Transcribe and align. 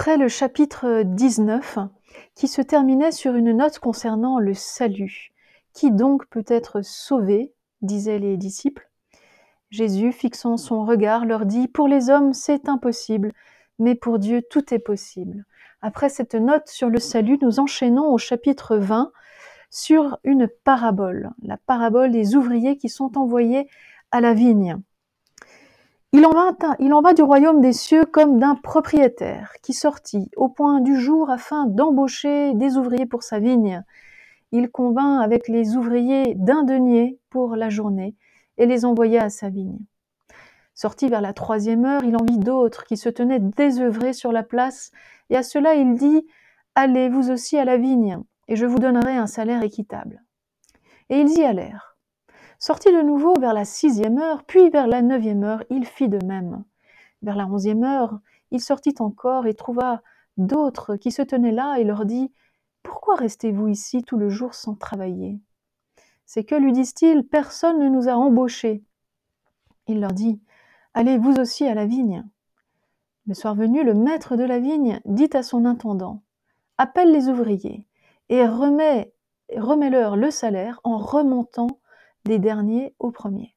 Après 0.00 0.16
le 0.16 0.28
chapitre 0.28 1.02
19, 1.04 1.76
qui 2.34 2.48
se 2.48 2.62
terminait 2.62 3.12
sur 3.12 3.34
une 3.34 3.52
note 3.54 3.80
concernant 3.80 4.38
le 4.38 4.54
salut. 4.54 5.30
Qui 5.74 5.90
donc 5.90 6.26
peut 6.28 6.46
être 6.46 6.80
sauvé 6.80 7.52
disaient 7.82 8.18
les 8.18 8.38
disciples. 8.38 8.88
Jésus, 9.68 10.12
fixant 10.12 10.56
son 10.56 10.86
regard, 10.86 11.26
leur 11.26 11.44
dit 11.44 11.68
Pour 11.68 11.86
les 11.86 12.08
hommes, 12.08 12.32
c'est 12.32 12.66
impossible, 12.66 13.34
mais 13.78 13.94
pour 13.94 14.18
Dieu, 14.18 14.40
tout 14.40 14.72
est 14.72 14.78
possible. 14.78 15.44
Après 15.82 16.08
cette 16.08 16.34
note 16.34 16.66
sur 16.66 16.88
le 16.88 16.98
salut, 16.98 17.36
nous 17.42 17.60
enchaînons 17.60 18.10
au 18.10 18.16
chapitre 18.16 18.78
20 18.78 19.12
sur 19.68 20.18
une 20.24 20.48
parabole, 20.64 21.28
la 21.42 21.58
parabole 21.58 22.10
des 22.10 22.36
ouvriers 22.36 22.78
qui 22.78 22.88
sont 22.88 23.18
envoyés 23.18 23.68
à 24.12 24.22
la 24.22 24.32
vigne. 24.32 24.78
Il 26.12 26.26
en, 26.26 27.02
va, 27.02 27.14
du 27.14 27.22
royaume 27.22 27.60
des 27.60 27.72
cieux 27.72 28.04
comme 28.04 28.40
d'un 28.40 28.56
propriétaire 28.56 29.52
qui 29.62 29.72
sortit 29.72 30.28
au 30.36 30.48
point 30.48 30.80
du 30.80 30.96
jour 30.96 31.30
afin 31.30 31.66
d'embaucher 31.66 32.52
des 32.54 32.76
ouvriers 32.76 33.06
pour 33.06 33.22
sa 33.22 33.38
vigne. 33.38 33.84
Il 34.50 34.70
convint 34.70 35.20
avec 35.20 35.46
les 35.46 35.76
ouvriers 35.76 36.34
d'un 36.34 36.64
denier 36.64 37.20
pour 37.30 37.54
la 37.54 37.68
journée 37.68 38.16
et 38.58 38.66
les 38.66 38.84
envoya 38.84 39.22
à 39.22 39.30
sa 39.30 39.50
vigne. 39.50 39.78
Sorti 40.74 41.08
vers 41.08 41.20
la 41.20 41.32
troisième 41.32 41.84
heure, 41.84 42.02
il 42.02 42.16
en 42.16 42.24
vit 42.24 42.38
d'autres 42.38 42.84
qui 42.84 42.96
se 42.96 43.08
tenaient 43.08 43.38
désœuvrés 43.38 44.12
sur 44.12 44.32
la 44.32 44.42
place, 44.42 44.90
et 45.28 45.36
à 45.36 45.44
cela 45.44 45.74
il 45.74 45.94
dit 45.94 46.26
Allez 46.74 47.08
vous 47.08 47.30
aussi 47.30 47.56
à 47.56 47.64
la 47.64 47.76
vigne, 47.76 48.18
et 48.48 48.56
je 48.56 48.66
vous 48.66 48.78
donnerai 48.78 49.16
un 49.16 49.28
salaire 49.28 49.62
équitable. 49.62 50.24
Et 51.08 51.20
ils 51.20 51.38
y 51.38 51.44
allèrent. 51.44 51.89
Sorti 52.62 52.92
de 52.92 53.00
nouveau 53.00 53.32
vers 53.40 53.54
la 53.54 53.64
sixième 53.64 54.18
heure, 54.18 54.44
puis 54.44 54.68
vers 54.68 54.86
la 54.86 55.00
neuvième 55.00 55.44
heure, 55.44 55.64
il 55.70 55.86
fit 55.86 56.10
de 56.10 56.22
même. 56.26 56.62
Vers 57.22 57.34
la 57.34 57.46
onzième 57.46 57.84
heure, 57.84 58.20
il 58.50 58.60
sortit 58.60 58.94
encore 58.98 59.46
et 59.46 59.54
trouva 59.54 60.02
d'autres 60.36 60.96
qui 60.96 61.10
se 61.10 61.22
tenaient 61.22 61.52
là 61.52 61.76
et 61.78 61.84
leur 61.84 62.04
dit 62.04 62.30
Pourquoi 62.82 63.16
restez-vous 63.16 63.68
ici 63.68 64.02
tout 64.02 64.18
le 64.18 64.28
jour 64.28 64.52
sans 64.52 64.74
travailler? 64.74 65.40
C'est 66.26 66.44
que, 66.44 66.54
lui 66.54 66.74
disent-ils, 66.74 67.24
personne 67.24 67.78
ne 67.78 67.88
nous 67.88 68.10
a 68.10 68.12
embauchés. 68.12 68.84
Il 69.86 70.02
leur 70.02 70.12
dit 70.12 70.38
Allez 70.92 71.16
vous 71.16 71.40
aussi 71.40 71.66
à 71.66 71.74
la 71.74 71.86
vigne. 71.86 72.28
Le 73.26 73.32
soir 73.32 73.54
venu, 73.54 73.84
le 73.84 73.94
maître 73.94 74.36
de 74.36 74.44
la 74.44 74.58
vigne 74.58 75.00
dit 75.06 75.30
à 75.32 75.42
son 75.42 75.64
intendant 75.64 76.20
Appelle 76.76 77.10
les 77.10 77.30
ouvriers 77.30 77.86
et 78.28 78.46
remets, 78.46 79.14
remets-leur 79.56 80.16
le 80.16 80.30
salaire 80.30 80.78
en 80.84 80.98
remontant 80.98 81.79
des 82.24 82.38
derniers 82.38 82.94
aux 82.98 83.10
premiers. 83.10 83.54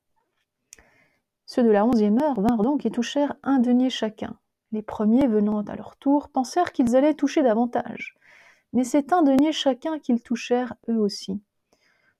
Ceux 1.45 1.63
de 1.63 1.69
la 1.69 1.85
onzième 1.85 2.21
heure 2.21 2.39
vinrent 2.39 2.63
donc 2.63 2.85
et 2.85 2.91
touchèrent 2.91 3.35
un 3.43 3.59
denier 3.59 3.89
chacun. 3.89 4.37
Les 4.71 4.81
premiers, 4.81 5.27
venant 5.27 5.61
à 5.61 5.75
leur 5.75 5.97
tour, 5.97 6.29
pensèrent 6.29 6.71
qu'ils 6.71 6.95
allaient 6.95 7.13
toucher 7.13 7.43
davantage. 7.43 8.15
Mais 8.73 8.83
c'est 8.83 9.13
un 9.13 9.21
denier 9.21 9.51
chacun 9.51 9.99
qu'ils 9.99 10.23
touchèrent 10.23 10.73
eux 10.89 10.97
aussi. 10.97 11.39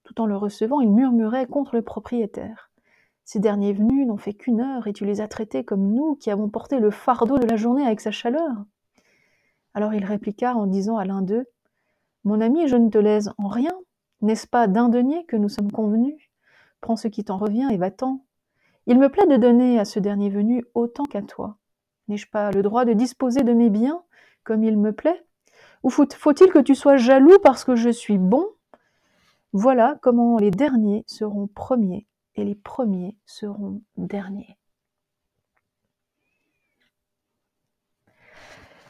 Tout 0.04 0.22
en 0.22 0.26
le 0.26 0.38
recevant, 0.38 0.82
ils 0.82 0.92
murmuraient 0.92 1.48
contre 1.48 1.76
le 1.76 1.82
propriétaire. 1.82 2.70
Ces 3.26 3.40
derniers 3.40 3.74
venus 3.74 4.06
n'ont 4.06 4.18
fait 4.18 4.34
qu'une 4.34 4.60
heure, 4.60 4.88
et 4.88 4.94
tu 4.94 5.06
les 5.06 5.22
as 5.22 5.28
traités 5.28 5.64
comme 5.64 5.94
nous 5.94 6.16
qui 6.16 6.30
avons 6.30 6.50
porté 6.50 6.80
le 6.80 6.92
fardeau 6.92 7.40
de 7.40 7.48
la 7.48 7.56
journée 7.56 7.86
avec 7.86 8.02
sa 8.02 8.12
chaleur. 8.12 8.66
Alors 9.74 9.94
il 9.94 10.06
répliqua 10.06 10.56
en 10.56 10.68
disant 10.68 10.98
à 10.98 11.06
l'un 11.06 11.22
d'eux 11.22 11.46
Mon 12.26 12.42
ami, 12.42 12.68
je 12.68 12.76
ne 12.76 12.90
te 12.90 12.98
lèse 12.98 13.32
en 13.38 13.48
rien. 13.48 13.74
N'est-ce 14.22 14.46
pas 14.46 14.68
d'un 14.68 14.90
denier 14.90 15.26
que 15.26 15.38
nous 15.38 15.50
sommes 15.50 15.72
convenus? 15.72 16.23
Prends 16.84 16.98
ce 16.98 17.08
qui 17.08 17.24
t'en 17.24 17.38
revient 17.38 17.70
et 17.72 17.78
va-t'en. 17.78 18.26
Il 18.88 19.00
me 19.00 19.08
plaît 19.08 19.26
de 19.26 19.38
donner 19.38 19.80
à 19.80 19.86
ce 19.86 20.00
dernier 20.00 20.30
venu 20.30 20.66
autant 20.74 21.06
qu'à 21.06 21.22
toi. 21.22 21.56
N'ai-je 22.10 22.30
pas 22.30 22.52
le 22.52 22.62
droit 22.62 22.84
de 22.84 22.92
disposer 22.92 23.44
de 23.44 23.54
mes 23.54 23.70
biens 23.70 24.04
comme 24.44 24.66
il 24.66 24.78
me 24.78 24.92
plaît? 24.92 25.26
Ou 25.84 25.90
faut-il 25.90 26.52
que 26.52 26.60
tu 26.60 26.76
sois 26.76 26.98
jaloux 26.98 27.40
parce 27.42 27.64
que 27.64 27.78
je 27.78 27.90
suis 27.90 28.18
bon? 28.18 28.50
Voilà 29.54 29.98
comment 30.02 30.38
les 30.38 30.52
derniers 30.52 31.06
seront 31.08 31.48
premiers 31.48 32.06
et 32.36 32.44
les 32.44 32.54
premiers 32.54 33.16
seront 33.26 33.82
derniers. 33.96 34.58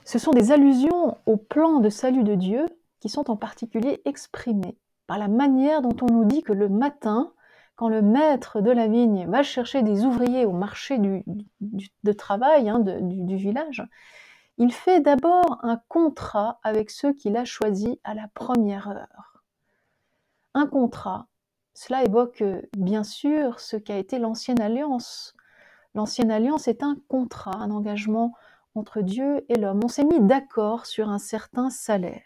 Ce 0.04 0.18
sont 0.18 0.32
des 0.32 0.52
allusions 0.52 1.20
au 1.28 1.38
plan 1.38 1.80
de 1.80 1.90
salut 1.90 2.24
de 2.24 2.34
Dieu 2.34 2.66
qui 3.02 3.10
sont 3.10 3.30
en 3.30 3.38
particulier 3.38 4.02
exprimées 4.06 4.80
par 5.06 5.20
la 5.20 5.28
manière 5.28 5.84
dont 5.84 5.96
on 6.02 6.12
nous 6.12 6.26
dit 6.26 6.42
que 6.42 6.54
le 6.54 6.70
matin, 6.70 7.32
quand 7.76 7.90
le 7.90 8.02
maître 8.02 8.62
de 8.62 8.72
la 8.72 8.88
vigne 8.88 9.28
va 9.28 9.44
chercher 9.44 9.82
des 9.82 10.06
ouvriers 10.06 10.46
au 10.46 10.52
marché 10.52 10.98
du, 11.00 11.24
de 11.60 12.12
travail 12.12 12.70
hein, 12.70 12.80
du, 12.80 13.36
village, 13.36 13.84
il 14.58 14.72
fait 14.72 15.00
d'abord 15.00 15.60
un 15.64 15.82
contrat 15.88 16.60
avec 16.64 16.92
ceux 16.92 17.14
qu'il 17.14 17.36
a 17.36 17.46
choisis 17.46 17.96
à 18.04 18.14
la 18.14 18.28
première 18.34 18.90
heure. 18.90 19.44
Un 20.54 20.68
contrat, 20.68 21.28
cela 21.74 22.04
évoque 22.04 22.44
bien 22.78 23.04
sûr 23.04 23.60
ce 23.60 23.76
qu'a 23.76 23.98
été 23.98 24.20
l'ancienne 24.20 24.62
alliance. 24.62 25.34
L'ancienne 25.96 26.32
alliance 26.32 26.68
est 26.68 26.84
un 26.84 26.96
contrat, 27.08 27.56
un 27.56 27.72
engagement 27.72 28.34
entre 28.76 29.02
Dieu 29.02 29.46
et 29.50 29.56
l'homme. 29.56 29.82
On 29.84 29.88
s'est 29.88 30.04
mis 30.04 30.20
d'accord 30.20 30.86
sur 30.86 31.10
un 31.10 31.20
certain 31.20 31.72
salaire. 31.72 32.22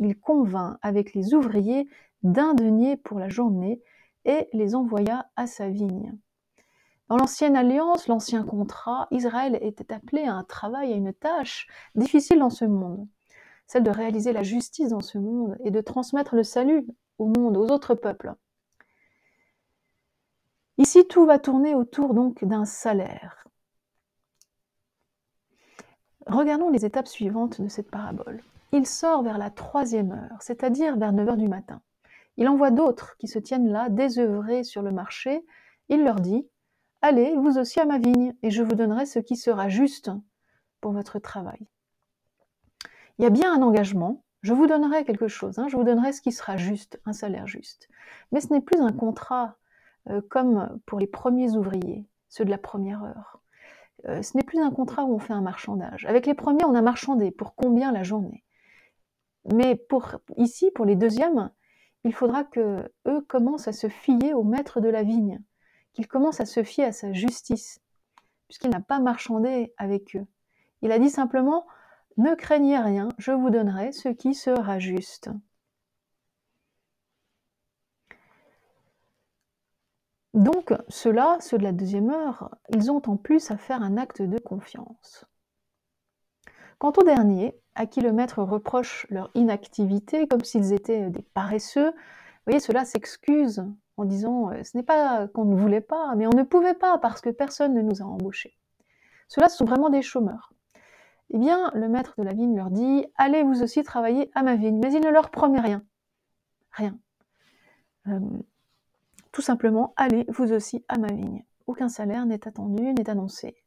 Il 0.00 0.18
convainc 0.18 0.78
avec 0.82 1.14
les 1.14 1.34
ouvriers 1.34 1.88
d'un 2.24 2.54
denier 2.54 2.96
pour 2.96 3.20
la 3.20 3.28
journée 3.28 3.80
et 4.24 4.48
les 4.52 4.74
envoya 4.74 5.30
à 5.36 5.46
sa 5.46 5.68
vigne. 5.68 6.16
Dans 7.08 7.16
l'ancienne 7.16 7.56
alliance, 7.56 8.06
l'ancien 8.06 8.44
contrat, 8.44 9.08
Israël 9.10 9.58
était 9.62 9.94
appelé 9.94 10.24
à 10.24 10.34
un 10.34 10.44
travail, 10.44 10.92
à 10.92 10.96
une 10.96 11.14
tâche 11.14 11.66
difficile 11.94 12.40
dans 12.40 12.50
ce 12.50 12.66
monde, 12.66 13.08
celle 13.66 13.82
de 13.82 13.90
réaliser 13.90 14.32
la 14.32 14.42
justice 14.42 14.90
dans 14.90 15.00
ce 15.00 15.16
monde 15.16 15.56
et 15.64 15.70
de 15.70 15.80
transmettre 15.80 16.34
le 16.34 16.42
salut 16.42 16.86
au 17.18 17.26
monde, 17.26 17.56
aux 17.56 17.68
autres 17.68 17.94
peuples. 17.94 18.34
Ici, 20.76 21.06
tout 21.08 21.24
va 21.24 21.38
tourner 21.38 21.74
autour 21.74 22.14
donc 22.14 22.44
d'un 22.44 22.64
salaire. 22.64 23.44
Regardons 26.26 26.68
les 26.68 26.84
étapes 26.84 27.08
suivantes 27.08 27.60
de 27.60 27.68
cette 27.68 27.90
parabole. 27.90 28.42
Il 28.72 28.86
sort 28.86 29.22
vers 29.22 29.38
la 29.38 29.50
troisième 29.50 30.12
heure, 30.12 30.36
c'est-à-dire 30.40 30.98
vers 30.98 31.12
9 31.12 31.28
heures 31.30 31.36
du 31.38 31.48
matin. 31.48 31.80
Il 32.38 32.48
envoie 32.48 32.70
d'autres 32.70 33.16
qui 33.18 33.26
se 33.26 33.38
tiennent 33.38 33.68
là, 33.68 33.88
désœuvrés 33.88 34.62
sur 34.62 34.80
le 34.80 34.92
marché. 34.92 35.44
Il 35.88 36.04
leur 36.04 36.20
dit 36.20 36.48
Allez, 37.02 37.34
vous 37.36 37.58
aussi 37.58 37.80
à 37.80 37.84
ma 37.84 37.98
vigne, 37.98 38.34
et 38.42 38.50
je 38.50 38.62
vous 38.62 38.74
donnerai 38.74 39.06
ce 39.06 39.18
qui 39.18 39.36
sera 39.36 39.68
juste 39.68 40.10
pour 40.80 40.92
votre 40.92 41.18
travail. 41.18 41.66
Il 43.18 43.24
y 43.24 43.26
a 43.26 43.30
bien 43.30 43.52
un 43.52 43.62
engagement, 43.62 44.22
je 44.42 44.52
vous 44.52 44.68
donnerai 44.68 45.04
quelque 45.04 45.26
chose, 45.26 45.58
hein, 45.58 45.66
je 45.68 45.76
vous 45.76 45.82
donnerai 45.82 46.12
ce 46.12 46.20
qui 46.20 46.30
sera 46.30 46.56
juste, 46.56 47.00
un 47.04 47.12
salaire 47.12 47.48
juste. 47.48 47.88
Mais 48.30 48.40
ce 48.40 48.52
n'est 48.52 48.60
plus 48.60 48.80
un 48.80 48.92
contrat 48.92 49.56
euh, 50.08 50.20
comme 50.30 50.80
pour 50.86 51.00
les 51.00 51.08
premiers 51.08 51.56
ouvriers, 51.56 52.06
ceux 52.28 52.44
de 52.44 52.50
la 52.50 52.58
première 52.58 53.02
heure. 53.02 53.40
Euh, 54.06 54.22
ce 54.22 54.36
n'est 54.36 54.44
plus 54.44 54.60
un 54.60 54.70
contrat 54.70 55.04
où 55.04 55.14
on 55.14 55.18
fait 55.18 55.32
un 55.32 55.40
marchandage. 55.40 56.06
Avec 56.06 56.26
les 56.26 56.34
premiers, 56.34 56.64
on 56.64 56.74
a 56.74 56.82
marchandé 56.82 57.32
pour 57.32 57.56
combien 57.56 57.90
la 57.90 58.04
journée? 58.04 58.44
Mais 59.52 59.74
pour 59.74 60.16
ici, 60.36 60.70
pour 60.72 60.84
les 60.84 60.94
deuxièmes, 60.94 61.50
il 62.04 62.14
faudra 62.14 62.44
que 62.44 62.90
eux 63.06 63.20
commencent 63.28 63.68
à 63.68 63.72
se 63.72 63.88
fier 63.88 64.34
au 64.34 64.44
maître 64.44 64.80
de 64.80 64.88
la 64.88 65.02
vigne, 65.02 65.40
qu'ils 65.92 66.08
commencent 66.08 66.40
à 66.40 66.46
se 66.46 66.62
fier 66.62 66.84
à 66.84 66.92
sa 66.92 67.12
justice, 67.12 67.80
puisqu'il 68.46 68.70
n'a 68.70 68.80
pas 68.80 69.00
marchandé 69.00 69.74
avec 69.76 70.16
eux. 70.16 70.26
Il 70.82 70.92
a 70.92 70.98
dit 70.98 71.10
simplement 71.10 71.66
Ne 72.16 72.34
craignez 72.34 72.78
rien, 72.78 73.08
je 73.18 73.32
vous 73.32 73.50
donnerai 73.50 73.92
ce 73.92 74.08
qui 74.08 74.34
sera 74.34 74.78
juste. 74.78 75.30
Donc, 80.34 80.72
ceux-là, 80.88 81.38
ceux 81.40 81.58
de 81.58 81.64
la 81.64 81.72
deuxième 81.72 82.10
heure, 82.10 82.54
ils 82.68 82.92
ont 82.92 83.02
en 83.06 83.16
plus 83.16 83.50
à 83.50 83.56
faire 83.56 83.82
un 83.82 83.96
acte 83.96 84.22
de 84.22 84.38
confiance. 84.38 85.24
Quant 86.78 86.92
aux 86.96 87.02
derniers, 87.02 87.58
à 87.78 87.86
qui 87.86 88.00
le 88.00 88.12
maître 88.12 88.42
reproche 88.42 89.06
leur 89.08 89.30
inactivité 89.34 90.26
comme 90.26 90.42
s'ils 90.42 90.72
étaient 90.72 91.10
des 91.10 91.22
paresseux, 91.22 91.90
vous 91.90 92.44
voyez, 92.52 92.60
cela 92.60 92.84
s'excuse 92.84 93.64
en 93.96 94.04
disant 94.04 94.50
euh, 94.50 94.64
ce 94.64 94.76
n'est 94.76 94.82
pas 94.82 95.28
qu'on 95.28 95.44
ne 95.44 95.54
voulait 95.54 95.80
pas, 95.80 96.14
mais 96.16 96.26
on 96.26 96.36
ne 96.36 96.42
pouvait 96.42 96.74
pas 96.74 96.98
parce 96.98 97.20
que 97.20 97.30
personne 97.30 97.74
ne 97.74 97.82
nous 97.82 98.02
a 98.02 98.04
embauchés. 98.04 98.58
Ceux-là 99.28 99.48
sont 99.48 99.64
vraiment 99.64 99.90
des 99.90 100.02
chômeurs. 100.02 100.52
Eh 101.30 101.38
bien, 101.38 101.70
le 101.74 101.88
maître 101.88 102.14
de 102.18 102.24
la 102.24 102.32
vigne 102.32 102.56
leur 102.56 102.70
dit 102.70 103.06
Allez 103.16 103.44
vous 103.44 103.62
aussi 103.62 103.84
travailler 103.84 104.30
à 104.34 104.42
ma 104.42 104.56
vigne, 104.56 104.80
mais 104.82 104.92
il 104.92 105.00
ne 105.00 105.10
leur 105.10 105.30
promet 105.30 105.60
rien. 105.60 105.84
Rien. 106.72 106.98
Euh, 108.08 108.18
tout 109.30 109.42
simplement, 109.42 109.92
allez 109.96 110.24
vous 110.28 110.52
aussi 110.52 110.84
à 110.88 110.98
ma 110.98 111.08
vigne. 111.08 111.44
Aucun 111.68 111.88
salaire 111.88 112.26
n'est 112.26 112.48
attendu, 112.48 112.82
n'est 112.94 113.10
annoncé. 113.10 113.62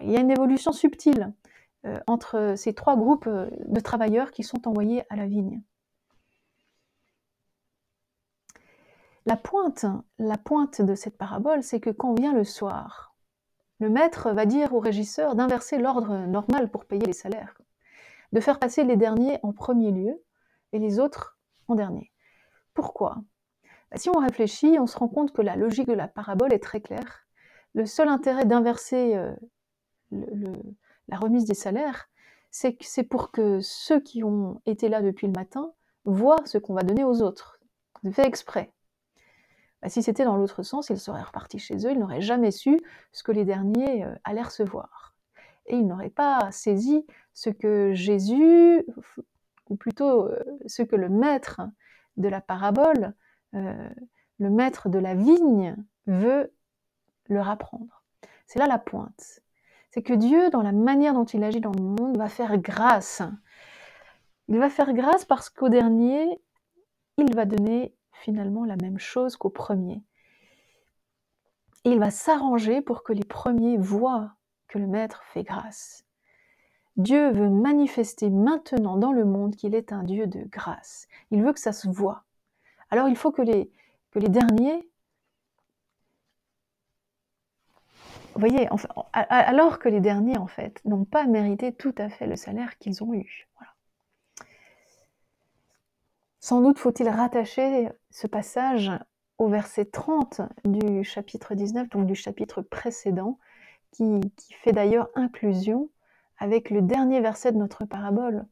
Il 0.00 0.10
y 0.10 0.16
a 0.16 0.20
une 0.20 0.30
évolution 0.30 0.72
subtile. 0.72 1.32
Euh, 1.86 2.00
entre 2.06 2.54
ces 2.56 2.72
trois 2.72 2.96
groupes 2.96 3.26
euh, 3.26 3.50
de 3.66 3.80
travailleurs 3.80 4.30
qui 4.30 4.42
sont 4.42 4.66
envoyés 4.66 5.02
à 5.10 5.16
la 5.16 5.26
vigne. 5.26 5.62
La 9.26 9.36
pointe, 9.36 9.84
la 10.18 10.38
pointe 10.38 10.80
de 10.80 10.94
cette 10.94 11.18
parabole, 11.18 11.62
c'est 11.62 11.80
que 11.80 11.90
quand 11.90 12.14
vient 12.14 12.32
le 12.32 12.44
soir, 12.44 13.14
Le 13.80 13.90
maître 13.90 14.30
va 14.30 14.46
dire 14.46 14.72
au 14.72 14.80
régisseur 14.80 15.34
d'inverser 15.34 15.78
l'ordre 15.78 16.26
normal 16.26 16.70
pour 16.70 16.84
payer 16.84 17.04
les 17.04 17.12
salaires, 17.12 17.60
de 18.32 18.40
faire 18.40 18.58
passer 18.58 18.84
les 18.84 18.96
derniers 18.96 19.40
en 19.42 19.52
premier 19.52 19.90
lieu 19.90 20.22
et 20.72 20.78
les 20.78 21.00
autres 21.00 21.36
en 21.66 21.74
dernier. 21.74 22.12
Pourquoi? 22.72 23.16
Bah, 23.90 23.98
Si 23.98 24.08
on 24.08 24.18
réfléchit, 24.20 24.78
on 24.78 24.86
se 24.86 24.96
rend 24.96 25.08
compte 25.08 25.32
que 25.32 25.42
la 25.42 25.56
logique 25.56 25.88
de 25.88 25.92
la 25.92 26.08
parabole 26.08 26.52
est 26.52 26.62
très 26.62 26.80
claire. 26.80 27.26
Le 27.74 27.84
seul 27.84 28.08
intérêt 28.08 28.44
d'inverser 28.46 29.16
euh, 29.16 29.34
la 31.08 31.16
remise 31.16 31.44
des 31.44 31.54
salaires, 31.54 32.08
c'est 32.50 33.02
pour 33.02 33.30
que 33.32 33.60
ceux 33.60 34.00
qui 34.00 34.22
ont 34.22 34.60
été 34.64 34.88
là 34.88 35.02
depuis 35.02 35.26
le 35.26 35.32
matin 35.32 35.72
voient 36.04 36.44
ce 36.44 36.58
qu'on 36.58 36.74
va 36.74 36.82
donner 36.82 37.04
aux 37.04 37.20
autres. 37.22 37.58
Fait 38.12 38.26
exprès. 38.26 38.70
Bah, 39.82 39.88
si 39.88 40.02
c'était 40.02 40.24
dans 40.24 40.36
l'autre 40.36 40.62
sens, 40.62 40.88
ils 40.90 40.98
seraient 40.98 41.22
repartis 41.22 41.58
chez 41.58 41.76
eux, 41.86 41.90
ils 41.90 41.98
n'auraient 41.98 42.20
jamais 42.20 42.50
su 42.50 42.80
ce 43.12 43.22
que 43.22 43.32
les 43.32 43.44
derniers 43.44 44.04
euh, 44.04 44.14
allaient 44.24 44.42
recevoir. 44.42 45.14
Et 45.66 45.76
ils 45.76 45.86
n'auraient 45.86 46.10
pas 46.10 46.50
saisi 46.52 47.04
ce 47.32 47.50
que 47.50 47.92
Jésus, 47.92 48.86
ou 49.68 49.76
plutôt 49.76 50.26
euh, 50.26 50.42
ce 50.66 50.82
que 50.82 50.96
le 50.96 51.08
maître 51.08 51.60
de 52.16 52.28
la 52.28 52.40
parabole, 52.40 53.14
euh, 53.54 53.88
le 54.38 54.50
maître 54.50 54.88
de 54.88 54.98
la 54.98 55.14
vigne, 55.14 55.76
veut 56.06 56.52
leur 57.28 57.48
apprendre. 57.48 58.02
C'est 58.46 58.58
là 58.58 58.66
la 58.66 58.78
pointe. 58.78 59.40
C'est 59.94 60.02
que 60.02 60.12
Dieu, 60.12 60.50
dans 60.50 60.62
la 60.62 60.72
manière 60.72 61.14
dont 61.14 61.24
il 61.24 61.44
agit 61.44 61.60
dans 61.60 61.70
le 61.70 61.80
monde, 61.80 62.16
va 62.16 62.28
faire 62.28 62.58
grâce. 62.58 63.22
Il 64.48 64.58
va 64.58 64.68
faire 64.68 64.92
grâce 64.92 65.24
parce 65.24 65.50
qu'au 65.50 65.68
dernier, 65.68 66.40
il 67.16 67.32
va 67.32 67.44
donner 67.44 67.94
finalement 68.10 68.64
la 68.64 68.74
même 68.74 68.98
chose 68.98 69.36
qu'au 69.36 69.50
premier. 69.50 70.02
Et 71.84 71.92
il 71.92 72.00
va 72.00 72.10
s'arranger 72.10 72.80
pour 72.80 73.04
que 73.04 73.12
les 73.12 73.22
premiers 73.22 73.76
voient 73.76 74.32
que 74.66 74.80
le 74.80 74.88
Maître 74.88 75.22
fait 75.32 75.44
grâce. 75.44 76.04
Dieu 76.96 77.30
veut 77.30 77.48
manifester 77.48 78.30
maintenant 78.30 78.96
dans 78.96 79.12
le 79.12 79.24
monde 79.24 79.54
qu'il 79.54 79.76
est 79.76 79.92
un 79.92 80.02
Dieu 80.02 80.26
de 80.26 80.42
grâce. 80.42 81.06
Il 81.30 81.40
veut 81.44 81.52
que 81.52 81.60
ça 81.60 81.72
se 81.72 81.86
voit. 81.86 82.24
Alors 82.90 83.08
il 83.08 83.16
faut 83.16 83.30
que 83.30 83.42
les, 83.42 83.70
que 84.10 84.18
les 84.18 84.28
derniers, 84.28 84.88
alors 89.12 89.78
que 89.78 89.88
les 89.88 90.00
derniers, 90.00 90.38
en 90.38 90.46
fait, 90.46 90.80
n'ont 90.84 91.04
pas 91.04 91.26
mérité 91.26 91.72
tout 91.72 91.94
à 91.98 92.08
fait 92.08 92.26
le 92.26 92.36
salaire 92.36 92.78
qu'ils 92.78 93.02
ont 93.02 93.14
eu. 93.14 93.48
Sans 96.40 96.60
doute 96.60 96.78
faut-il 96.78 97.08
rattacher 97.08 97.88
ce 98.10 98.26
passage 98.26 98.92
au 99.38 99.48
verset 99.48 99.86
30 99.86 100.42
du 100.66 101.02
chapitre 101.02 101.54
19, 101.54 101.88
donc 101.88 102.06
du 102.06 102.14
chapitre 102.14 102.60
précédent, 102.60 103.38
qui, 103.92 104.20
fait 104.60 104.72
d'ailleurs 104.72 105.08
inclusion 105.14 105.88
avec 106.38 106.68
le 106.68 106.82
dernier 106.82 107.20
verset 107.20 107.52
de 107.52 107.56
notre 107.56 107.86
parabole. 107.86 108.44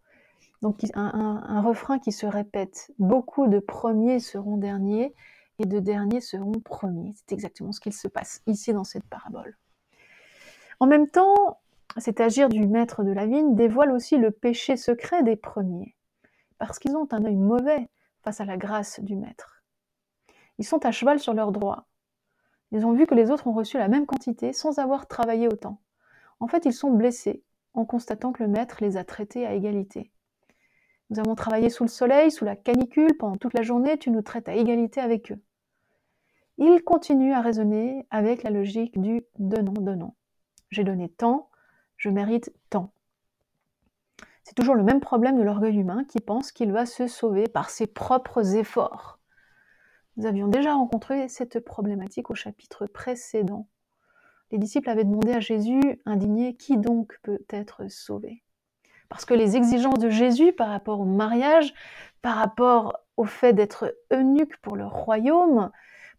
Donc 0.63 0.81
un, 0.95 1.61
refrain 1.61 1.99
qui 1.99 2.13
se 2.13 2.25
répète. 2.25 2.93
Beaucoup 2.99 3.47
de 3.49 3.59
premiers 3.59 4.21
seront 4.21 4.57
derniers 4.57 5.15
et 5.59 5.67
de 5.67 5.79
derniers 5.79 6.21
seront 6.21 6.61
premiers. 6.65 7.13
C'est 7.17 7.33
exactement 7.33 7.73
ce 7.73 7.81
qu'il 7.81 7.93
se 7.93 8.09
passe 8.09 8.41
ici 8.47 8.73
dans 8.73 8.85
cette 8.85 9.05
parabole. 9.05 9.57
En 10.83 10.87
même 10.87 11.07
temps, 11.07 11.61
cet 11.97 12.21
agir 12.21 12.49
du 12.49 12.67
maître 12.67 13.05
de 13.05 13.13
la 13.13 13.25
vigne 13.25 13.55
dévoile 13.55 13.93
aussi 13.93 14.19
le 14.19 14.33
péché 14.33 14.77
secret 14.77 15.23
des 15.23 15.37
premiers 15.37 15.95
parce 16.59 16.81
qu'ils 16.81 16.97
ont 16.97 17.07
un 17.13 17.25
œil 17.25 17.37
mauvais 17.37 17.89
face 18.25 18.41
à 18.41 18.45
la 18.45 18.57
grâce 18.57 18.99
du 18.99 19.15
Maître. 19.15 19.63
Ils 20.59 20.65
sont 20.65 20.85
à 20.85 20.91
cheval 20.91 21.21
sur 21.21 21.35
leurs 21.35 21.53
droits. 21.53 21.87
Ils 22.73 22.85
ont 22.85 22.95
vu 22.95 23.07
que 23.07 23.15
les 23.15 23.31
autres 23.31 23.47
ont 23.47 23.53
reçu 23.53 23.79
la 23.79 23.87
même 23.87 24.07
quantité 24.07 24.53
sans 24.53 24.81
avoir 24.81 25.07
travaillé 25.07 25.47
autant. 25.47 25.81
En 26.41 26.49
fait, 26.49 26.65
ils 26.67 26.73
sont 26.73 26.91
blessés 26.91 27.45
en 27.75 27.85
constatant 27.85 28.33
que 28.33 28.43
le 28.43 28.49
Maître 28.49 28.79
les 28.81 28.97
a 28.97 29.05
traités 29.05 29.47
à 29.47 29.55
égalité. 29.55 30.11
Nous 31.11 31.21
avons 31.21 31.37
travaillé 31.37 31.71
sous 31.71 31.85
le 31.85 31.91
soleil, 31.91 32.33
sous 32.33 32.45
la 32.45 32.57
canicule, 32.57 33.17
pendant 33.19 33.37
toute 33.37 33.55
la 33.55 33.63
journée, 33.63 33.99
tu 33.99 34.11
nous 34.11 34.23
traites 34.23 34.49
à 34.49 34.57
égalité 34.57 35.01
avec 35.01 35.31
eux. 35.31 35.41
Ils 36.59 36.83
continuent 36.83 37.35
à 37.35 37.41
raisonner 37.41 38.05
avec 38.11 38.43
la 38.43 38.51
logique 38.51 39.01
du 39.01 39.23
donnant-donnant. 39.39 40.17
J'ai 40.73 40.85
donné 40.85 41.11
tant, 41.11 41.51
je 41.99 42.09
mérite 42.09 42.51
tant. 42.71 42.95
C'est 44.43 44.55
toujours 44.55 44.75
le 44.75 44.83
même 44.83 45.01
problème 45.01 45.37
de 45.37 45.43
l'orgueil 45.43 45.77
humain 45.77 46.05
qui 46.09 46.19
pense 46.19 46.51
qu'il 46.51 46.73
va 46.73 46.87
se 46.87 47.07
sauver 47.07 47.45
par 47.45 47.69
ses 47.69 47.87
propres 47.87 48.57
efforts. 48.57 49.21
Nous 50.17 50.25
avions 50.25 50.49
déjà 50.49 50.73
rencontré 50.73 51.29
cette 51.29 51.61
problématique 51.61 52.31
au 52.31 52.35
chapitre 52.35 52.87
précédent. 52.87 53.69
Les 54.51 54.57
disciples 54.57 54.89
avaient 54.89 55.05
demandé 55.05 55.35
à 55.35 55.41
Jésus, 55.41 56.01
indigné, 56.07 56.57
qui 56.57 56.79
donc 56.79 57.19
peut 57.23 57.45
être 57.51 57.91
sauvé? 57.91 58.43
Parce 59.11 59.27
que 59.27 59.35
les 59.35 59.57
exigences 59.57 59.99
de 59.99 60.09
Jésus 60.09 60.55
par 60.55 60.69
rapport 60.69 61.01
au 61.01 61.05
mariage, 61.05 61.75
par 62.23 62.37
rapport 62.37 62.99
au 63.19 63.25
fait 63.25 63.53
d'être 63.53 63.95
eunuque 64.11 64.57
pour 64.63 64.77
le 64.77 64.87
royaume, 64.87 65.71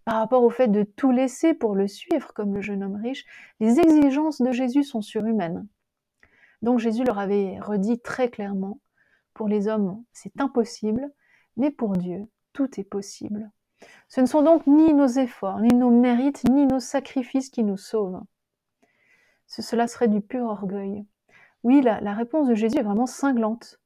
par 0.06 0.16
rapport 0.16 0.44
au 0.44 0.50
fait 0.50 0.68
de 0.68 0.84
tout 0.84 1.12
laisser 1.12 1.54
pour 1.54 1.76
le 1.76 1.88
suivre 1.88 2.34
comme 2.34 2.54
le 2.54 2.62
jeune 2.62 2.84
homme 2.84 3.00
riche, 3.02 3.26
les 3.60 3.80
exigences 3.80 4.42
de 4.42 4.52
Jésus 4.52 4.84
sont 4.84 5.02
surhumaines. 5.02 5.68
Donc 6.62 6.80
Jésus 6.80 7.04
leur 7.04 7.20
avait 7.20 7.60
redit 7.60 8.00
très 8.00 8.30
clairement, 8.30 8.80
pour 9.34 9.48
les 9.48 9.68
hommes 9.68 10.04
c'est 10.12 10.40
impossible, 10.40 11.12
mais 11.58 11.72
pour 11.72 11.94
Dieu 11.98 12.28
tout 12.54 12.80
est 12.80 12.84
possible. 12.84 13.52
Ce 14.08 14.22
ne 14.22 14.26
sont 14.26 14.44
donc 14.44 14.66
ni 14.68 14.94
nos 14.94 15.08
efforts, 15.08 15.60
ni 15.60 15.74
nos 15.74 15.90
mérites, 15.90 16.44
ni 16.50 16.66
nos 16.66 16.80
sacrifices 16.80 17.50
qui 17.50 17.64
nous 17.64 17.78
sauvent. 17.78 18.22
cela 19.48 19.88
serait 19.88 20.08
du 20.08 20.22
pur 20.22 20.46
orgueil. 20.46 21.06
Oui, 21.64 21.82
la, 21.82 22.14
réponse 22.14 22.48
de 22.48 22.56
Jésus 22.56 22.78
est 22.78 22.84
vraiment 22.84 23.06
cinglante. 23.06 23.80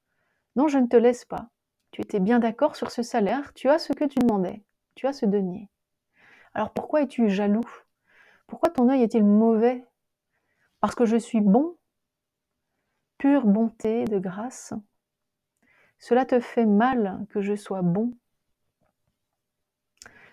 Non, 0.56 0.68
je 0.68 0.80
ne 0.80 0.88
te 0.88 0.98
laisse 0.98 1.26
pas. 1.26 1.50
Tu 1.92 2.02
étais 2.02 2.20
bien 2.20 2.40
d'accord 2.40 2.76
sur 2.76 2.92
ce 2.92 3.04
salaire, 3.04 3.54
tu 3.54 3.70
as 3.70 3.80
ce 3.80 3.94
que 3.94 4.06
tu 4.06 4.20
demandais, 4.20 4.64
tu 4.96 5.08
as 5.08 5.14
ce 5.14 5.26
denier. 5.26 5.70
Alors 6.58 6.72
pourquoi 6.72 7.04
es-tu 7.04 7.30
jaloux? 7.30 7.70
Pourquoi 8.48 8.72
ton 8.72 8.90
œil 8.90 9.04
est-il 9.04 9.24
mauvais? 9.24 9.86
Parce 10.80 10.96
que 10.96 11.06
je 11.06 11.16
suis 11.16 11.40
bon 11.40 11.78
pure 13.20 13.46
bonté 13.46 14.06
de 14.06 14.18
grâce. 14.18 14.74
Cela 16.00 16.26
te 16.26 16.40
fait 16.40 16.66
mal 16.66 17.28
que 17.30 17.42
je 17.42 17.56
sois 17.56 17.84
bon. 17.84 18.12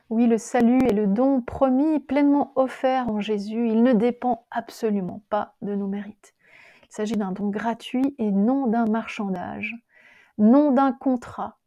Oui, 0.08 0.26
le 0.26 0.38
salut 0.38 0.82
est 0.86 0.94
le 0.94 1.06
don 1.06 1.42
promis, 1.42 2.00
pleinement 2.00 2.52
offert 2.56 3.10
en 3.10 3.20
Jésus. 3.20 3.68
Il 3.68 3.82
ne 3.82 3.92
dépend 3.92 4.46
absolument 4.50 5.22
pas 5.28 5.56
de 5.60 5.74
nos 5.74 5.88
mérites. 5.88 6.34
Il 6.84 6.92
s'agit 6.94 7.18
d'un 7.18 7.32
don 7.32 7.50
gratuit 7.50 8.14
et 8.16 8.30
non 8.30 8.66
d'un 8.66 8.86
marchandage, 8.86 9.74
non 10.38 10.70
d'un 10.70 10.92
contrat, 10.92 11.58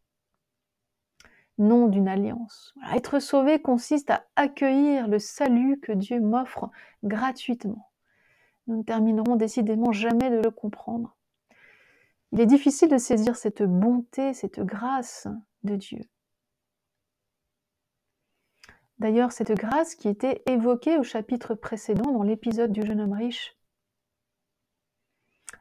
non 1.58 1.88
d'une 1.88 2.08
alliance. 2.08 2.74
Être 2.94 3.20
sauvé 3.20 3.62
consiste 3.62 4.10
à 4.10 4.26
accueillir 4.36 5.08
le 5.08 5.20
salut 5.20 5.80
que 5.80 5.92
Dieu 5.92 6.20
m'offre 6.20 6.70
gratuitement. 7.04 7.92
Nous 8.68 8.78
ne 8.78 8.84
terminerons 8.84 9.36
décidément 9.36 9.92
jamais 9.92 10.30
de 10.30 10.38
le 10.38 10.52
comprendre. 10.52 11.16
Il 12.32 12.42
est 12.42 12.46
difficile 12.46 12.90
de 12.90 12.98
saisir 12.98 13.36
cette 13.36 13.64
bonté, 13.64 14.34
cette 14.34 14.60
grâce 14.60 15.28
de 15.64 15.76
Dieu. 15.76 16.02
D'ailleurs, 19.00 19.32
cette 19.32 19.54
grâce 19.54 19.96
qui 19.96 20.10
était 20.10 20.42
évoquée 20.48 20.98
au 20.98 21.04
chapitre 21.04 21.54
précédent 21.54 22.12
dans 22.12 22.24
l'épisode 22.24 22.72
du 22.72 22.86
jeune 22.86 23.00
homme 23.00 23.14
riche. 23.14 23.56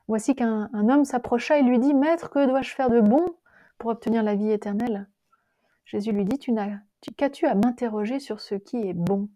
Voici 0.09 0.35
qu'un 0.35 0.71
homme 0.73 1.05
s'approcha 1.05 1.59
et 1.59 1.63
lui 1.63 1.79
dit 1.79 1.95
Maître, 1.95 2.31
que 2.31 2.47
dois-je 2.47 2.75
faire 2.75 2.91
de 2.91 3.01
bon 3.01 3.27
pour 3.79 3.91
obtenir 3.91 4.23
la 4.23 4.35
vie 4.35 4.51
éternelle? 4.51 5.09
Jésus 5.87 6.11
lui 6.11 6.25
dit 6.25 6.39
Qu'as-tu 7.17 7.47
à 7.47 7.55
m'interroger 7.55 8.19
sur 8.19 8.41
ce 8.41 8.57
qui 8.57 8.77
est 8.77 8.93
bon 8.93 9.29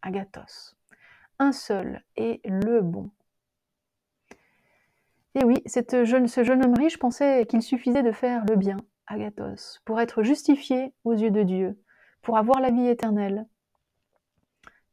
Agathos? 0.00 0.74
Un 1.38 1.52
seul 1.52 2.02
est 2.16 2.40
le 2.46 2.80
bon. 2.80 3.10
Et 5.34 5.44
oui, 5.44 5.62
cette 5.66 6.04
jeune, 6.04 6.26
ce 6.26 6.42
jeune 6.42 6.64
homme 6.64 6.74
riche 6.74 6.98
pensait 6.98 7.46
qu'il 7.46 7.62
suffisait 7.62 8.02
de 8.02 8.12
faire 8.12 8.44
le 8.46 8.56
bien, 8.56 8.78
Agathos, 9.06 9.80
pour 9.84 10.00
être 10.00 10.22
justifié 10.22 10.94
aux 11.04 11.12
yeux 11.12 11.30
de 11.30 11.42
Dieu, 11.42 11.78
pour 12.22 12.38
avoir 12.38 12.60
la 12.60 12.70
vie 12.70 12.88
éternelle. 12.88 13.46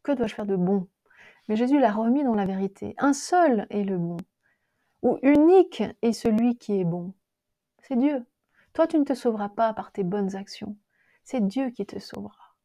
Que 0.03 0.11
dois-je 0.11 0.35
faire 0.35 0.45
de 0.45 0.57
bon? 0.57 0.87
Mais 1.47 1.55
Jésus 1.55 1.79
l'a 1.79 1.91
remis 1.91 2.25
dans 2.25 2.35
la 2.35 2.45
vérité. 2.45 2.95
Un 2.97 3.13
seul 3.13 3.65
est 3.69 3.83
le 3.83 3.97
bon, 3.97 4.17
ou 5.03 5.17
unique 5.21 5.83
est 6.01 6.13
celui 6.13 6.57
qui 6.57 6.81
est 6.81 6.85
bon. 6.85 7.13
C'est 7.83 7.97
Dieu. 7.97 8.25
Toi, 8.73 8.87
tu 8.87 8.99
ne 8.99 9.05
te 9.05 9.13
sauveras 9.13 9.49
pas 9.49 9.73
par 9.73 9.93
tes 9.93 10.03
bonnes 10.03 10.35
actions. 10.35 10.75
C'est 11.29 11.45
Dieu 11.45 11.71
qui 11.71 11.85
te 11.85 11.99
sauvera. 11.99 12.55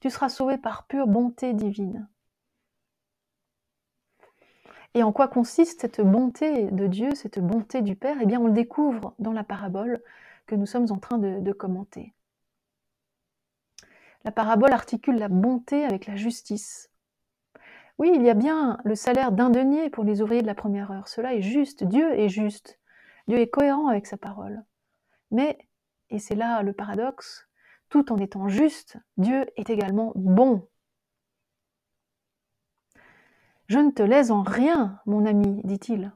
Tu 0.00 0.10
seras 0.10 0.28
sauvé 0.28 0.58
par 0.58 0.88
pure 0.88 1.06
bonté 1.06 1.54
divine. 1.54 2.08
Et 4.94 5.04
en 5.04 5.12
quoi 5.12 5.28
consiste 5.28 5.82
cette 5.82 6.00
bonté 6.00 6.68
de 6.72 6.88
Dieu, 6.88 7.14
cette 7.14 7.38
bonté 7.38 7.80
du 7.80 7.94
Père? 7.94 8.16
Eh 8.20 8.26
bien, 8.26 8.40
on 8.40 8.48
le 8.48 8.52
découvre 8.52 9.14
dans 9.20 9.30
la 9.30 9.44
parabole 9.44 10.02
que 10.48 10.56
nous 10.56 10.66
sommes 10.66 10.90
en 10.90 10.98
train 10.98 11.16
de, 11.18 11.52
commenter. 11.52 12.12
La 14.24 14.32
parabole 14.32 14.72
articule 14.72 15.16
la 15.16 15.28
bonté 15.28 15.84
avec 15.84 16.06
la 16.06 16.16
justice. 16.16 16.90
Oui, 17.98 18.10
il 18.12 18.22
y 18.22 18.30
a 18.30 18.34
bien 18.34 18.80
le 18.82 18.96
salaire 18.96 19.30
d'un 19.30 19.50
denier 19.50 19.90
pour 19.90 20.02
les 20.02 20.22
ouvriers 20.22 20.42
de 20.42 20.48
la 20.48 20.56
première 20.56 20.90
heure. 20.90 21.06
Cela 21.06 21.36
est 21.36 21.42
juste. 21.42 21.84
Dieu 21.84 22.18
est 22.18 22.28
juste. 22.28 22.80
Dieu 23.28 23.38
est 23.38 23.48
cohérent 23.48 23.86
avec 23.86 24.06
sa 24.06 24.16
parole. 24.16 24.64
Mais, 25.30 25.56
et 26.10 26.18
c'est 26.18 26.34
là 26.34 26.64
le 26.64 26.72
paradoxe, 26.72 27.47
tout 27.88 28.12
en 28.12 28.18
étant 28.18 28.48
juste, 28.48 28.96
Dieu 29.16 29.46
est 29.56 29.70
également 29.70 30.12
bon. 30.14 30.68
Je 33.66 33.78
ne 33.78 33.90
te 33.90 34.02
laisse 34.02 34.30
en 34.30 34.42
rien, 34.42 35.00
mon 35.06 35.26
ami, 35.26 35.60
dit-il. 35.64 36.12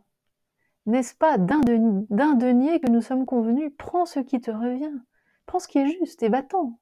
N'est-ce 0.87 1.15
pas 1.15 1.39
d'un 1.39 1.61
denier 1.61 2.81
que 2.81 2.91
nous 2.91 3.03
sommes 3.03 3.27
convenus? 3.27 3.73
Prends 3.79 4.07
ce 4.07 4.21
qui 4.21 4.41
te 4.41 4.51
revient. 4.51 4.99
Prends 5.47 5.59
ce 5.59 5.69
qui 5.69 5.79
est 5.79 5.87
juste 5.87 6.23
et 6.23 6.29
va-t'en. 6.29 6.79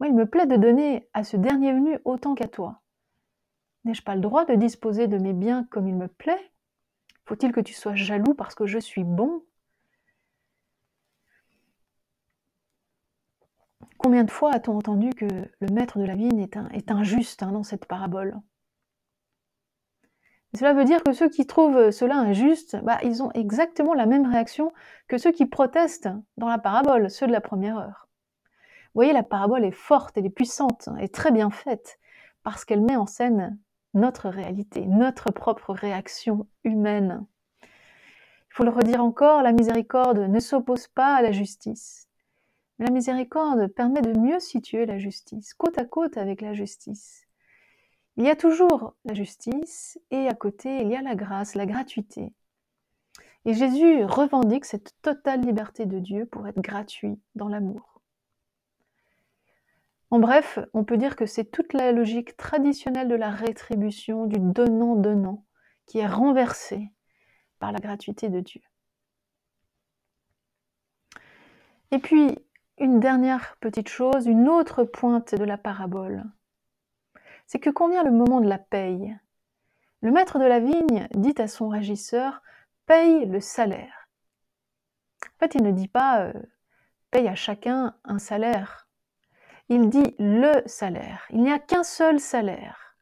Moi, 0.00 0.08
il 0.08 0.14
me 0.14 0.26
plaît 0.26 0.46
de 0.46 0.56
donner 0.56 1.08
à 1.12 1.24
ce 1.24 1.36
dernier 1.36 1.72
venu 1.72 1.98
autant 2.04 2.34
qu'à 2.34 2.48
toi. 2.48 2.82
N'ai-je 3.84 4.02
pas 4.02 4.14
le 4.14 4.20
droit 4.20 4.44
de 4.44 4.54
disposer 4.54 5.08
de 5.08 5.18
mes 5.18 5.32
biens 5.32 5.64
comme 5.70 5.88
il 5.88 5.94
me 5.94 6.08
plaît? 6.08 6.52
Faut-il 7.26 7.52
que 7.52 7.60
tu 7.60 7.72
sois 7.72 7.94
jaloux 7.94 8.34
parce 8.34 8.54
que 8.54 8.66
je 8.66 8.78
suis 8.78 9.04
bon? 9.04 9.42
Combien 14.04 14.24
de 14.24 14.30
fois 14.30 14.52
a-t-on 14.52 14.76
entendu 14.76 15.14
que 15.14 15.24
le 15.24 15.68
maître 15.72 15.98
de 15.98 16.04
la 16.04 16.14
vigne 16.14 16.46
est, 16.74 16.90
injuste 16.90 17.42
hein, 17.42 17.52
dans 17.52 17.62
cette 17.62 17.86
parabole? 17.86 18.38
Cela 20.54 20.74
veut 20.74 20.84
dire 20.84 21.02
que 21.02 21.14
ceux 21.14 21.30
qui 21.30 21.46
trouvent 21.46 21.90
cela 21.90 22.16
injuste, 22.16 22.76
bah, 22.82 22.98
ils 23.02 23.22
ont 23.22 23.32
exactement 23.32 23.94
la 23.94 24.04
même 24.04 24.30
réaction 24.30 24.74
que 25.08 25.16
ceux 25.16 25.32
qui 25.32 25.46
protestent 25.46 26.10
dans 26.36 26.50
la 26.50 26.58
parabole, 26.58 27.08
ceux 27.08 27.26
de 27.26 27.32
la 27.32 27.40
première 27.40 27.78
heure. 27.78 28.06
Vous 28.88 28.98
voyez, 28.98 29.14
la 29.14 29.22
parabole 29.22 29.64
est 29.64 29.70
forte, 29.70 30.18
elle 30.18 30.26
est 30.26 30.30
puissante, 30.30 30.90
et 31.00 31.08
très 31.08 31.32
bien 31.32 31.48
faite, 31.48 31.98
parce 32.42 32.66
qu'elle 32.66 32.82
met 32.82 32.96
en 32.96 33.06
scène 33.06 33.58
notre 33.94 34.28
réalité, 34.28 34.84
notre 34.84 35.30
propre 35.30 35.72
réaction 35.72 36.46
humaine. 36.62 37.24
Il 37.62 38.50
faut 38.50 38.64
le 38.64 38.70
redire 38.70 39.02
encore, 39.02 39.40
la 39.40 39.52
miséricorde 39.52 40.18
ne 40.18 40.40
s'oppose 40.40 40.88
pas 40.88 41.14
à 41.14 41.22
la 41.22 41.32
justice. 41.32 42.06
La 42.78 42.90
miséricorde 42.90 43.68
permet 43.68 44.02
de 44.02 44.18
mieux 44.18 44.40
situer 44.40 44.84
la 44.84 44.98
justice, 44.98 45.54
côte 45.54 45.78
à 45.78 45.84
côte 45.84 46.16
avec 46.16 46.40
la 46.40 46.54
justice. 46.54 47.26
Il 48.16 48.24
y 48.24 48.30
a 48.30 48.36
toujours 48.36 48.94
la 49.04 49.14
justice 49.14 49.98
et 50.10 50.28
à 50.28 50.34
côté, 50.34 50.82
il 50.82 50.88
y 50.88 50.96
a 50.96 51.02
la 51.02 51.14
grâce, 51.14 51.54
la 51.54 51.66
gratuité. 51.66 52.32
Et 53.44 53.54
Jésus 53.54 54.04
revendique 54.04 54.64
cette 54.64 54.94
totale 55.02 55.42
liberté 55.42 55.86
de 55.86 55.98
Dieu 55.98 56.26
pour 56.26 56.46
être 56.48 56.60
gratuit 56.60 57.20
dans 57.34 57.48
l'amour. 57.48 58.00
En 60.10 60.18
bref, 60.18 60.58
on 60.72 60.84
peut 60.84 60.96
dire 60.96 61.16
que 61.16 61.26
c'est 61.26 61.50
toute 61.50 61.72
la 61.72 61.92
logique 61.92 62.36
traditionnelle 62.36 63.08
de 63.08 63.16
la 63.16 63.30
rétribution, 63.30 64.26
du 64.26 64.38
donnant-donnant, 64.38 65.44
qui 65.86 65.98
est 65.98 66.06
renversée 66.06 66.92
par 67.58 67.72
la 67.72 67.80
gratuité 67.80 68.28
de 68.28 68.40
Dieu. 68.40 68.60
Et 71.90 71.98
puis, 71.98 72.38
une 72.78 73.00
dernière 73.00 73.56
petite 73.60 73.88
chose, 73.88 74.26
une 74.26 74.48
autre 74.48 74.84
pointe 74.84 75.34
de 75.34 75.44
la 75.44 75.58
parabole, 75.58 76.24
c'est 77.46 77.58
que 77.58 77.70
quand 77.70 77.88
vient 77.88 78.04
le 78.04 78.10
moment 78.10 78.40
de 78.40 78.48
la 78.48 78.58
paye, 78.58 79.16
le 80.00 80.10
maître 80.10 80.38
de 80.38 80.44
la 80.44 80.60
vigne 80.60 81.08
dit 81.14 81.34
à 81.38 81.48
son 81.48 81.68
régisseur 81.68 82.42
paye 82.86 83.26
le 83.26 83.40
salaire. 83.40 84.08
En 85.24 85.38
fait, 85.38 85.54
il 85.54 85.62
ne 85.62 85.70
dit 85.70 85.88
pas 85.88 86.20
euh, 86.20 86.32
paye 87.10 87.28
à 87.28 87.34
chacun 87.34 87.94
un 88.04 88.18
salaire 88.18 88.84
il 89.68 89.88
dit 89.88 90.14
le 90.18 90.62
salaire. 90.66 91.26
Il 91.30 91.42
n'y 91.42 91.52
a 91.52 91.58
qu'un 91.58 91.84
seul 91.84 92.20
salaire. 92.20 92.96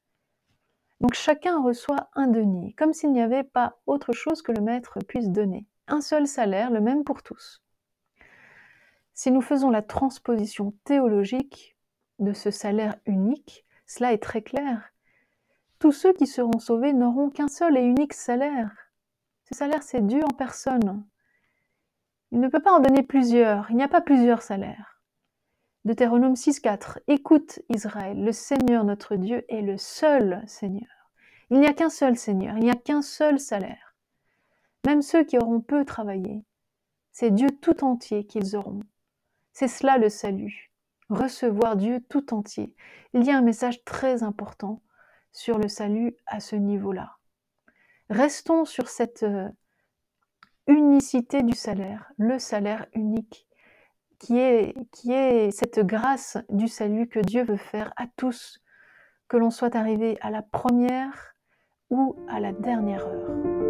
Donc 1.01 1.15
chacun 1.15 1.61
reçoit 1.61 2.09
un 2.15 2.29
denier, 2.29 2.75
comme 2.79 2.93
s'il 2.93 3.13
n'y 3.13 3.21
avait 3.21 3.43
pas 3.43 3.79
autre 3.87 4.13
chose 4.13 4.43
que 4.43 4.53
le 4.53 4.61
maître 4.61 4.99
puisse 5.01 5.29
donner. 5.29 5.67
Un 5.89 6.01
seul 6.01 6.29
salaire, 6.29 6.71
le 6.71 6.81
même 6.81 7.03
pour 7.03 7.23
tous. 7.23 7.63
Si 9.15 9.31
nous 9.31 9.43
faisons 9.43 9.71
la 9.71 9.83
transposition 9.83 10.75
théologique 10.85 11.77
de 12.19 12.33
ce 12.33 12.51
salaire 12.51 12.97
unique, 13.07 13.65
cela 13.87 14.13
est 14.13 14.23
très 14.23 14.43
clair. 14.43 14.93
Tous 15.79 15.93
ceux 15.93 16.13
qui 16.13 16.27
seront 16.27 16.59
sauvés 16.59 16.93
n'auront 16.93 17.31
qu'un 17.31 17.49
seul 17.49 17.77
et 17.77 17.83
unique 17.83 18.15
salaire. 18.15 18.71
Ce 19.45 19.55
salaire, 19.55 19.83
c'est 19.83 20.07
Dieu 20.07 20.23
en 20.25 20.35
personne. 20.35 21.05
Il 22.31 22.41
ne 22.41 22.49
peut 22.49 22.63
pas 22.63 22.73
en 22.73 22.81
donner 22.81 23.03
plusieurs, 23.03 23.71
il 23.71 23.77
n'y 23.77 23.83
a 23.83 23.89
pas 23.89 24.01
plusieurs 24.01 24.41
salaires. 24.41 25.01
Deutéronome 25.85 26.35
6.4. 26.35 27.01
Écoute 27.09 27.59
Israël, 27.69 28.23
le 28.23 28.33
Seigneur 28.33 28.85
notre 28.85 29.17
Dieu 29.17 29.45
est 29.49 29.63
le 29.63 29.77
seul 29.77 30.43
Seigneur. 30.47 31.11
Il 31.51 31.59
n'y 31.59 31.67
a 31.67 31.75
qu'un 31.75 31.91
seul 31.91 32.17
Seigneur, 32.17 32.57
il 32.57 32.65
n'y 32.65 32.71
a 32.71 32.77
qu'un 32.77 33.03
seul 33.03 33.39
salaire. 33.39 33.95
Même 34.87 35.03
ceux 35.03 35.25
qui 35.25 35.37
auront 35.37 35.61
peu 35.61 35.85
travaillé, 35.85 36.45
c'est 37.11 37.33
Dieu 37.33 37.49
tout 37.51 37.85
entier 37.85 38.25
qu'ils 38.25 38.57
auront. 38.57 38.81
C'est 39.53 39.69
cela 39.69 39.99
le 39.99 40.09
salut, 40.09 40.73
recevoir 41.09 41.77
Dieu 41.77 42.01
tout 42.09 42.33
entier. 42.35 42.75
Il 43.13 43.25
y 43.25 43.31
a 43.31 43.37
un 43.37 43.43
message 43.43 43.85
très 43.85 44.23
important 44.23 44.83
sur 45.33 45.59
le 45.59 45.69
salut 45.69 46.17
à 46.27 46.41
ce 46.41 46.57
niveau-là. 46.57 47.17
Restons 48.09 48.65
sur 48.65 48.89
cette 48.89 49.23
euh, 49.23 49.49
unicité 50.67 51.43
du 51.43 51.55
salaire, 51.55 52.13
le 52.19 52.39
salaire 52.39 52.87
unique 52.95 53.47
qui 54.19 54.39
est, 54.39 54.75
qui 54.93 55.13
est 55.13 55.51
cette 55.51 55.81
grâce 55.81 56.39
du 56.49 56.69
salut 56.69 57.09
que 57.09 57.19
Dieu 57.19 57.45
veut 57.45 57.57
faire 57.57 57.93
à 57.97 58.07
tous, 58.17 58.63
que 59.29 59.37
l'on 59.37 59.51
soit 59.51 59.75
arrivé 59.75 60.17
à 60.21 60.31
la 60.31 60.43
première 60.43 61.35
ou 61.91 62.17
à 62.29 62.39
la 62.39 62.53
dernière 62.53 63.05
heure. 63.05 63.62